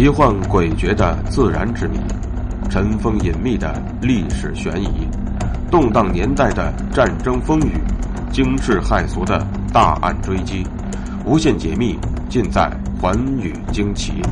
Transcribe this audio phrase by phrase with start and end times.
[0.00, 1.98] 奇幻诡谲的自然之谜，
[2.70, 5.06] 尘封隐秘的历史悬疑，
[5.70, 7.72] 动荡年代的战争风雨，
[8.32, 10.66] 惊世骇俗的大案追击，
[11.26, 11.98] 无限解密
[12.30, 14.22] 尽在《寰宇惊奇》。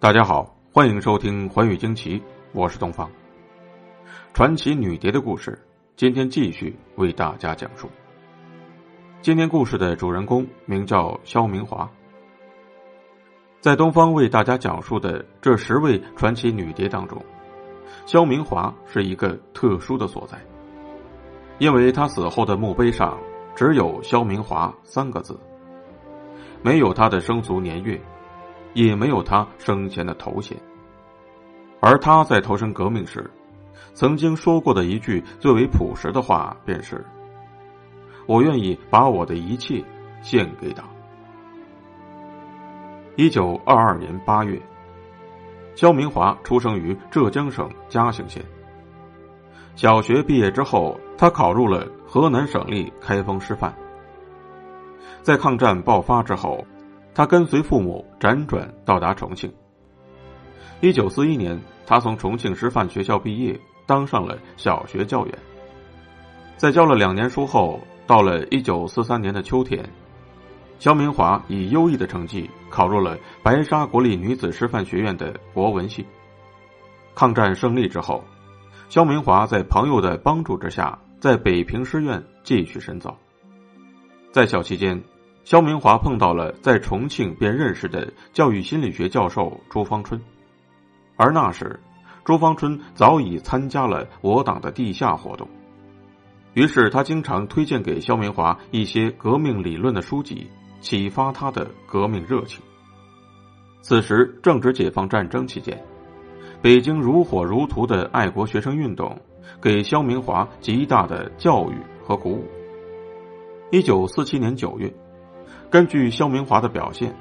[0.00, 2.18] 大家好，欢迎收听《寰宇惊奇》，
[2.54, 3.06] 我是东方。
[4.32, 5.58] 传奇女蝶的故事。
[5.96, 7.88] 今天继续为大家讲述。
[9.22, 11.90] 今天故事的主人公名叫肖明华。
[13.62, 17.24] 在东方为大家讲述的这十位传奇女蝶当中，
[18.04, 20.38] 肖明华是一个特殊的所在，
[21.56, 23.18] 因为他死后的墓碑上
[23.54, 25.40] 只有“肖明华”三个字，
[26.60, 27.98] 没有他的生卒年月，
[28.74, 30.58] 也没有他生前的头衔，
[31.80, 33.30] 而他在投身革命时。
[33.96, 37.02] 曾经说过的一句最为朴实的话，便是
[38.28, 39.82] ：“我愿意把我的一切
[40.20, 40.86] 献给党。”
[43.16, 44.60] 一九二二年八月，
[45.74, 48.44] 肖明华出生于浙江省嘉兴县。
[49.76, 53.74] 小学毕业之后，他考入了河南省立开封师范。
[55.22, 56.66] 在抗战爆发之后，
[57.14, 59.50] 他跟随父母辗转到达重庆。
[60.82, 63.58] 一九四一年，他从重庆师范学校毕业。
[63.86, 65.38] 当上了小学教员，
[66.56, 69.88] 在教了两年书后，到了一九四三年的秋天，
[70.78, 76.04] 肖明华以优异的成绩考入了白沙国立女子师范学院的国文系。
[77.14, 78.22] 抗战胜利之后，
[78.88, 83.16] 肖明华在朋友的帮助之下，在北平师院继续深造。
[84.32, 85.02] 在校期间，
[85.44, 90.20] 肖明华碰到了在重庆便认识的教育心理学教授朱芳春，
[91.16, 91.78] 而那时。
[92.26, 95.48] 朱芳春早已参加了我党的地下活动，
[96.54, 100.48] 于是他经常推荐给肖明华一些革命理论的书籍，
[100.80, 102.64] 启发他的革命热情。
[103.80, 105.80] 此时正值解放战争期间，
[106.60, 109.20] 北京如火如荼的爱国学生运动
[109.62, 112.44] 给肖明华极大的教育和鼓舞。
[113.70, 114.92] 一九四七年九月，
[115.70, 117.14] 根据肖明华的表现。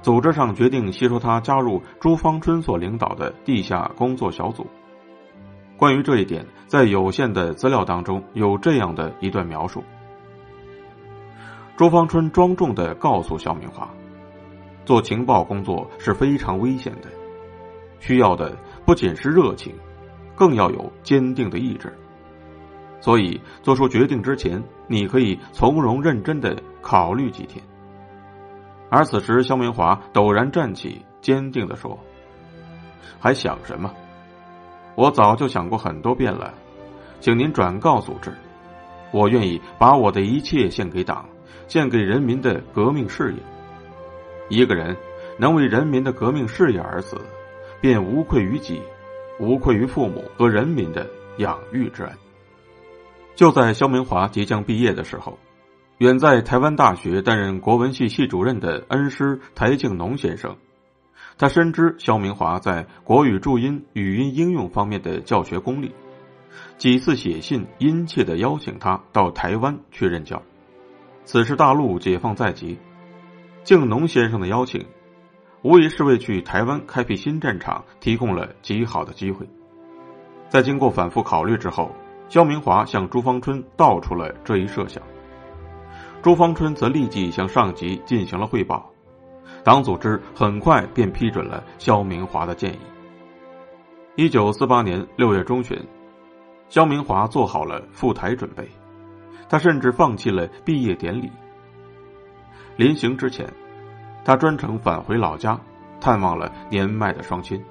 [0.00, 4.66] 组织上决定吸收他加入朱芳春所领导的地下工作小组。
[5.76, 9.84] 关于这一点，在有限的资料当中有这样的一段描述：
[11.76, 13.88] 朱芳春庄重的告诉肖明华，
[14.84, 17.08] 做情报工作是非常危险的，
[18.00, 19.74] 需要的不仅是热情，
[20.34, 21.92] 更要有坚定的意志。
[23.00, 27.62] 所以做出决定之前，你可以从容认真的考虑几天。
[28.90, 31.98] 而此时，肖明华陡然站起，坚定的说
[33.20, 33.92] ：“还想什么？
[34.94, 36.54] 我早就想过很多遍了，
[37.20, 38.32] 请您转告组织，
[39.12, 41.28] 我愿意把我的一切献给党，
[41.66, 43.38] 献给人民的革命事业。
[44.48, 44.96] 一个人
[45.38, 47.20] 能为人民的革命事业而死，
[47.82, 48.82] 便无愧于己，
[49.38, 51.06] 无愧于父母和人民的
[51.36, 52.12] 养育之恩。”
[53.36, 55.38] 就在肖明华即将毕业的时候。
[55.98, 60.56] 远在台湾大学担任国文系系主任的恩师台静农先生，
[61.36, 65.92] 他深知肖明华在国语注音、语音应用方面的教学功力，
[66.76, 70.40] 几次写信殷切的邀请他到台湾去任教。
[71.24, 72.78] 此时大陆解放在即，
[73.64, 74.86] 静农先生的邀请，
[75.62, 79.48] 无疑是为去台湾开辟新战场提供了极好的机会。
[80.48, 81.90] 在经过反复考虑之后，
[82.28, 85.02] 肖明华向朱芳春道出了这一设想。
[86.20, 88.90] 朱芳春则立即向上级进行了汇报，
[89.62, 92.78] 党组织很快便批准了肖明华的建议。
[94.16, 95.80] 一九四八年六月中旬，
[96.68, 98.68] 肖明华做好了赴台准备，
[99.48, 101.30] 他甚至放弃了毕业典礼。
[102.76, 103.48] 临行之前，
[104.24, 105.58] 他专程返回老家，
[106.00, 107.64] 探望了年迈的双亲。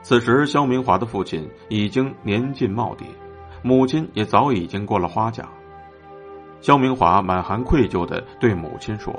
[0.00, 3.04] 此时，肖明华的父亲已经年近耄耋，
[3.62, 5.48] 母亲也早已经过了花甲。
[6.60, 9.14] 肖明华满含愧疚的对母亲说：“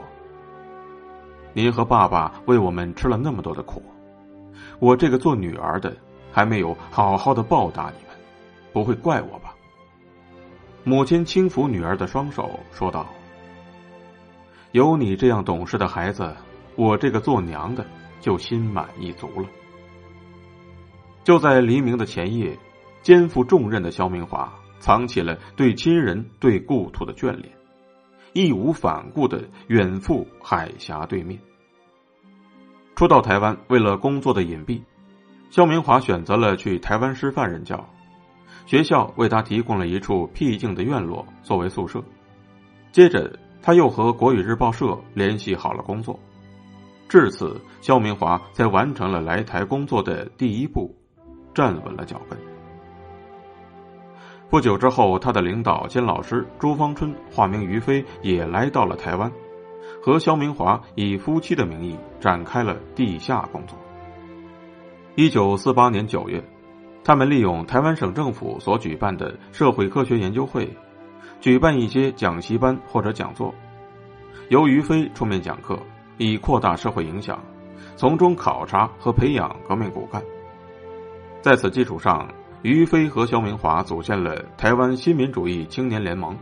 [1.53, 3.81] 您和爸爸为我们吃了那么多的苦，
[4.80, 5.95] 我这个做女儿的
[6.31, 8.15] 还没有好好的报答你们，
[8.74, 9.56] 不会怪我吧？”
[10.83, 13.06] 母亲轻抚女儿的双手，说道
[14.71, 16.36] ：“有你这样懂事的孩子，
[16.75, 17.86] 我这个做娘的
[18.19, 19.47] 就心满意足了。”
[21.24, 22.57] 就在黎明的前夜，
[23.01, 24.51] 肩负重任的肖明华。
[24.80, 27.52] 藏起了对亲人、对故土的眷恋，
[28.34, 31.40] 义无反顾的远赴海峡对面。
[32.96, 34.81] 初到台湾，为了工作的隐蔽，
[35.50, 37.90] 肖明华选择了去台湾师范任教。
[38.66, 42.04] 学校为他提供了一处僻静的院落作为宿舍。
[42.92, 46.20] 接着，他又和国语日报社联系好了工作。
[47.08, 50.96] 至此，肖明华才完成了来台工作的第一步，
[51.54, 52.49] 站稳了脚跟。
[54.50, 59.31] 不久之后，他的领导兼老师朱芳春（化名于飞）也来到了台湾，
[60.01, 63.78] 和肖明华以夫妻的名义展开了地下工作。
[65.13, 66.44] 一九四八年九月，
[67.04, 70.68] 他们利用台湾省政府所举办的社会科学研究会，
[71.40, 73.54] 举办一些讲习班或者讲座，
[74.48, 75.78] 由于飞出面讲课，
[76.18, 77.40] 以扩大社会影响，
[77.96, 80.24] 从中考察和培养革命骨干。
[81.40, 82.28] 在此基础上，
[82.62, 86.38] 于飞和肖明华组建了台湾新民主义青年联盟，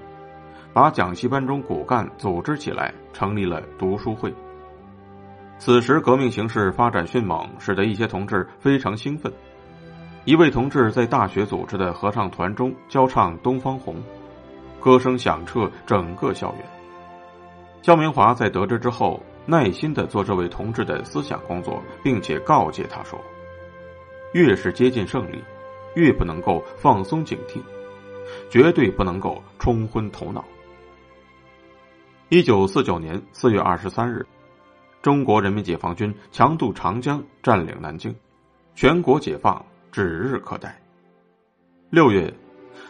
[0.74, 4.34] 把讲习班中骨干组织起来，成立了读书会。
[5.60, 9.32] 此时，革命形势发展迅猛，使得一些同志非常兴奋。
[10.26, 13.96] 一位同志在大学组织的合唱团中教唱《东方红》，
[14.80, 16.66] 歌声响彻整个校园。
[17.84, 23.20] 肖明华在得知之后，耐心的做这位同志的思想工作，并且告诫他说
[24.34, 25.42] ：“越是接近胜利，
[25.96, 27.62] 越不能够放松警惕，
[28.50, 30.44] 绝对不能够冲昏头脑。”
[32.30, 34.26] 一九四九年四月二十三日。
[35.02, 38.14] 中国人民解放军强渡长江，占领南京，
[38.76, 40.82] 全国解放指日可待。
[41.90, 42.34] 六月，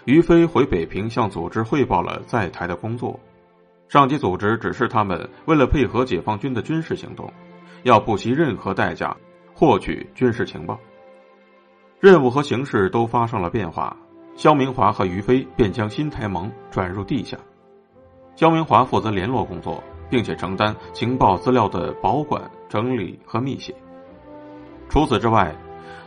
[0.06, 3.20] 于飞回北平向组织汇报了在台的工作，
[3.88, 7.32] 上级组织指示他们为了配合解放军的军事行动，
[7.84, 9.16] 要不惜任何代价
[9.54, 10.80] 获取军事情报。
[12.00, 13.96] 任务和形势都发生了变化，
[14.36, 17.38] 肖明华和于飞便将新台盟转入地下，
[18.36, 19.84] 肖明华负责联络工作。
[20.10, 23.76] 并且承担情报资料的保管、整理和密写。
[24.90, 25.54] 除此之外，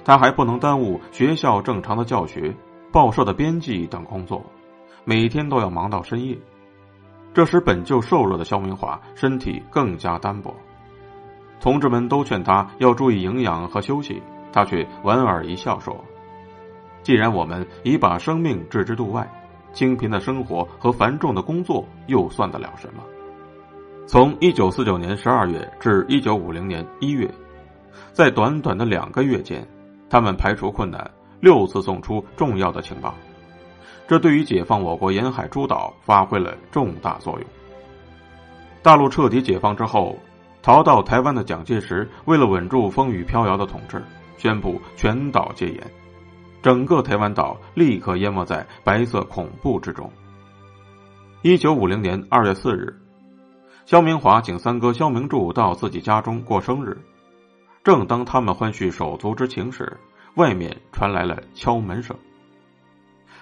[0.04, 2.54] 他还不能耽误学校正常的教学、
[2.90, 4.42] 报社的编辑等工作，
[5.04, 6.38] 每天都要忙到深夜。
[7.32, 10.54] 这使本就瘦弱的肖明华身体更加单薄。
[11.60, 16.04] 同志们都劝他要注意营养和休息，他却莞尔一笑说
[17.02, 19.30] ：“既然我们已把生命置之度外，
[19.72, 23.02] 清贫的生活和繁重的工作又算得了什么？”
[24.06, 27.32] 从一九四九年十二月至一九五零年一月，
[28.12, 29.64] 在短短的两个月间，
[30.08, 31.08] 他们排除困难，
[31.38, 33.14] 六次送出重要的情报，
[34.08, 37.48] 这对于解放我国沿海诸岛发挥了重大作用。
[38.82, 40.18] 大陆彻底解放之后，
[40.60, 44.02] 逃到台湾的蒋介石为了稳住风雨飘摇的统治，
[44.40, 45.90] 宣布全岛戒严，
[46.62, 50.10] 整个台湾岛立刻淹没在白色恐怖之中。
[51.42, 52.96] 一九五零年二月四日。
[53.84, 56.96] 肖明华请三哥肖明柱到自己家中过生日，
[57.84, 59.98] 正当他们欢叙手足之情时，
[60.36, 62.16] 外面传来了敲门声。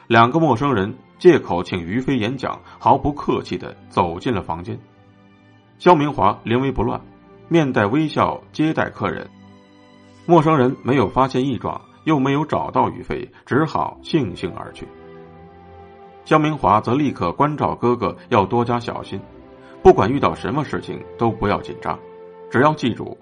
[0.08, 4.76] 两个陌生人借口请于飞演讲，毫不客气的走进了房间。
[5.78, 7.00] 肖明华临危不乱，
[7.46, 9.30] 面带微笑接待客人。
[10.28, 14.86] 陌生人没有发现异状，又没有找到于飞，只好悻悻而去。
[16.26, 19.18] 肖明华则立刻关照哥哥要多加小心。
[19.82, 21.98] 不管遇到什么事情都不要紧张，
[22.50, 23.16] 只要记住，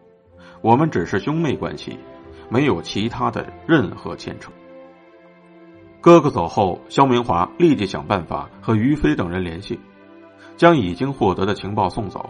[0.63, 1.97] 我们只是兄妹关系，
[2.49, 4.51] 没有其他的任何牵扯。
[6.01, 9.79] 哥哥走后，肖明华立即想办法和于飞等人联系，
[10.57, 12.29] 将已经获得的情报送走。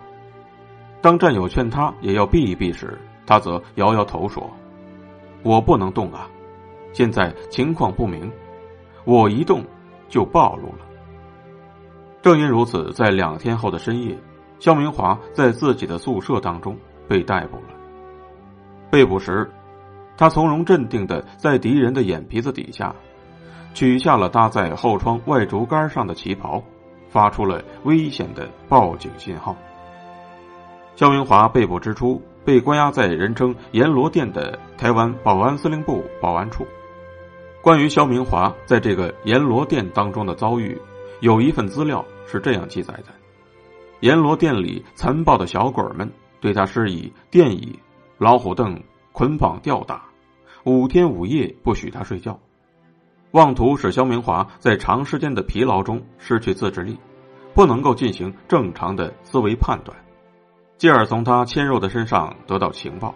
[1.01, 4.51] 当战友劝他也要避一避时，他则摇摇头说
[5.47, 6.29] ：“我不能动啊，
[6.93, 8.29] 现在情况不明，
[9.05, 9.65] 我一动
[10.09, 10.81] 就暴露了。”
[12.21, 14.19] 正因如此，在两天后的深夜，
[14.59, 16.77] 肖明华在自己的宿舍当中
[17.07, 17.69] 被逮捕了。
[18.91, 19.49] 被捕时，
[20.17, 22.93] 他从容镇定的在敌人的眼皮子底下，
[23.73, 26.61] 取下了搭在后窗外竹竿上的旗袍，
[27.09, 29.55] 发出了危险的报警信号。
[30.97, 36.67] 肖明华被捕之初，被关押在人称“阎罗殿”的台湾保安司令部保安处。
[37.61, 40.81] 关于肖明华在这个阎罗殿当中的遭遇，
[41.21, 42.03] 有一份资料。
[42.29, 43.05] 是这样记载的：
[44.01, 46.11] 阎罗殿里残暴的小鬼们
[46.41, 47.79] 对他施以电椅、
[48.19, 50.03] 老虎凳捆绑吊打，
[50.65, 52.37] 五天五夜不许他睡觉，
[53.31, 56.99] 妄图使肖明华在长时间的疲劳中失去自制力，
[57.55, 59.97] 不能够进行正常的思维判断，
[60.79, 63.15] 继而从他纤弱的身上得到情报。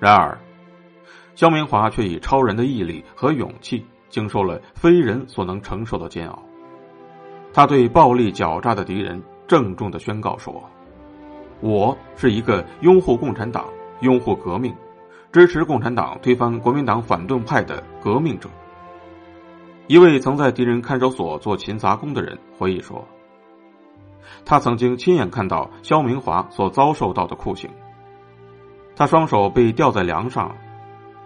[0.00, 0.38] 然而，
[1.34, 6.42] 肖明华却以超人的毅力和勇气，经受了非人所能承受的煎熬。
[7.52, 10.62] 他对暴力狡诈的敌人郑重的宣告说
[11.60, 13.66] ：“我是一个拥护共产党、
[14.00, 14.74] 拥护革命、
[15.30, 18.48] 支持共产党推翻国民党反动派的革命者。”
[19.86, 23.06] 一位曾在敌人看守所做勤杂工的人回忆说
[24.44, 27.70] ：“他曾经亲眼看到肖明华所遭受到的酷刑。
[28.94, 30.56] 他双手被吊在梁上，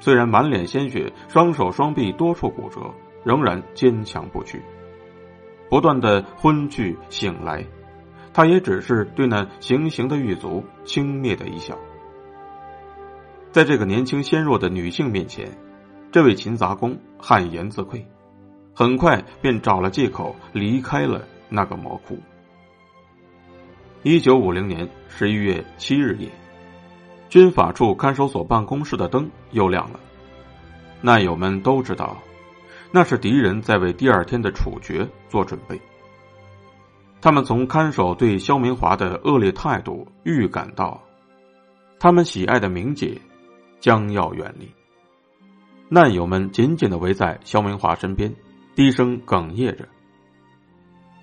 [0.00, 4.62] 虽然满脸鲜血，双手双臂多处骨折，仍然坚强不屈。
[5.68, 7.66] 不断的昏去醒来，
[8.32, 11.76] 他也只是对那行刑的狱卒轻蔑的一笑。
[13.50, 15.58] 在这个年轻纤弱的女性面前，
[16.12, 18.06] 这位勤杂工汗颜自愧。”
[18.78, 22.18] 很快便找了借口离开了那个魔窟。
[24.08, 26.30] 一九五零年十一月七日夜，
[27.28, 29.98] 军法处看守所办公室的灯又亮了。
[31.00, 32.22] 难友们都知道，
[32.92, 35.80] 那是敌人在为第二天的处决做准备。
[37.20, 41.02] 他们从看守对肖明华的恶劣态度预感到，
[41.98, 43.20] 他们喜爱的明姐
[43.80, 44.70] 将要远离。
[45.88, 48.32] 难友们紧紧的围在肖明华身边。
[48.76, 49.88] 低声哽咽着。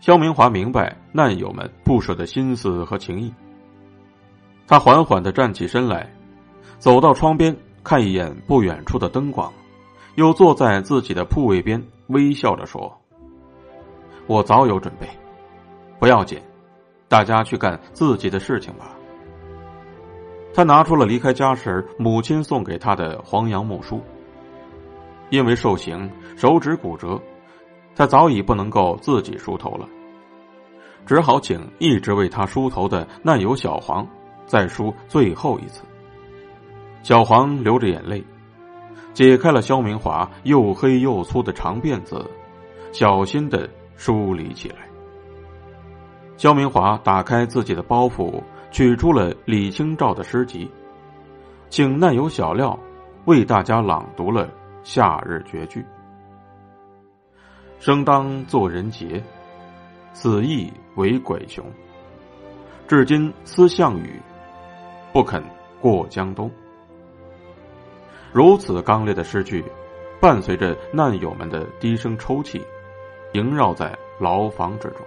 [0.04, 3.34] 肖明华明白难友们不舍的心思和情谊。
[4.68, 6.14] 他缓缓的站起身来，
[6.78, 7.56] 走到窗边，
[7.86, 9.50] 看一眼不远处的灯光，
[10.16, 12.94] 又坐在自己的铺位边，微笑着说
[14.28, 15.08] ：“我早有准备，
[16.00, 16.38] 不要紧，
[17.08, 18.94] 大家去干自己的事情吧。”
[20.54, 24.02] 他拿出了离开家时母亲送给他的黄杨木梳。
[25.30, 27.18] 因为受刑，手指骨折。
[27.96, 29.88] 他早已不能够自己梳头了，
[31.06, 34.08] 只好请一直为他梳头的难友小黄
[34.46, 35.84] 再梳最后一次。
[37.04, 38.24] 小黄流着眼泪，
[39.14, 42.26] 解开了肖明华又黑又粗的长辫子，
[42.92, 44.78] 小心的梳理起来。
[46.36, 50.70] 肖明华打开自己的包袱，取出了李清照的诗集，
[51.70, 52.78] 请难友小廖
[53.26, 54.48] 为大家朗读了
[54.84, 55.80] 《夏日绝句》。
[57.84, 59.22] 生当作人杰，
[60.14, 61.66] 死亦为鬼雄。
[62.88, 64.22] 至今思项羽，
[65.12, 65.44] 不肯
[65.82, 66.50] 过江东。
[68.32, 69.66] 如此刚烈的诗句，
[70.22, 72.62] 伴随着难友们的低声抽泣，
[73.34, 75.00] 萦绕在牢房之中。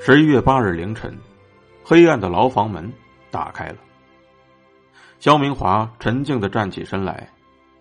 [0.00, 1.16] 十一月八日凌晨，
[1.84, 2.92] 黑暗的牢房门
[3.30, 3.76] 打开了。
[5.20, 7.28] 肖明华沉静的站起身来，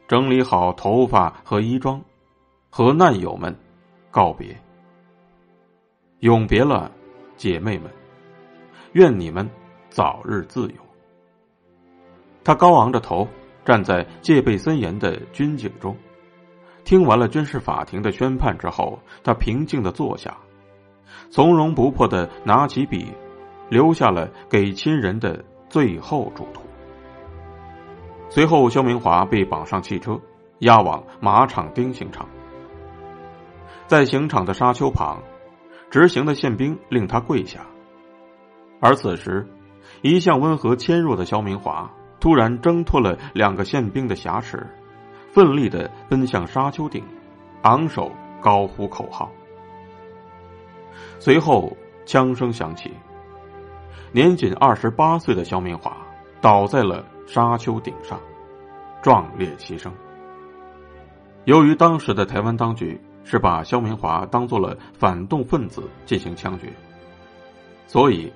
[0.08, 2.00] 整理好头发和衣装。
[2.74, 3.54] 和难友们
[4.10, 4.58] 告别，
[6.20, 6.90] 永别了，
[7.36, 7.92] 姐妹们，
[8.94, 9.48] 愿你们
[9.90, 10.76] 早日自由。
[12.46, 13.28] 他高昂着头，
[13.66, 15.98] 站在戒备森严的军警中，
[16.86, 20.38] 听完了军事法庭的宣判之后，他平静的坐下，
[21.30, 23.12] 从容不迫的拿起笔，
[23.68, 26.64] 留下了给亲人的最后嘱托。
[28.30, 30.18] 随后，肖明华被绑上汽车，
[30.60, 32.26] 押往马场丁刑场。
[33.92, 35.22] 在刑场的沙丘旁，
[35.90, 37.66] 执行的宪兵令他跪下。
[38.80, 39.46] 而此时，
[40.02, 44.66] 一向温和谦弱的肖明华突然挣脱了两个宪兵的挟持，
[45.34, 47.04] 奋力的奔向沙丘顶，
[47.64, 49.30] 昂首高呼口号。
[51.20, 52.94] 随后，枪声响起，
[54.14, 55.98] 年仅二十八岁的肖明华
[56.40, 58.18] 倒在了沙丘顶上，
[59.02, 59.92] 壮烈牺牲。
[61.44, 62.98] 由于当时的台湾当局。
[63.24, 66.72] 是把肖明华当做了反动分子进行枪决，
[67.88, 68.32] 所以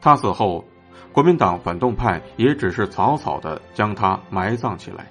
[0.00, 0.64] 他死后，
[1.12, 5.06] 国民党反动派也只是草草的将他埋葬起来，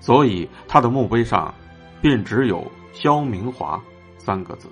[0.00, 1.54] 所以他的墓碑上
[2.00, 3.82] 便只有“肖明华”
[4.16, 4.68] 三个字。